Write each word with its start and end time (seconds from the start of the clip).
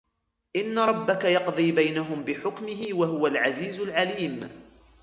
إن 0.55 0.79
ربك 0.79 1.23
يقضي 1.23 1.71
بينهم 1.71 2.23
بحكمه 2.23 2.85
وهو 2.91 3.27
العزيز 3.27 3.79
العليم 3.79 4.49